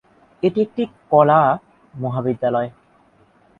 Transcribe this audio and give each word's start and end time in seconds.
এটি 0.43 0.59
একটি 0.61 0.83
কলা 1.09 1.39
মহাবিদ্যালয়। 1.93 2.69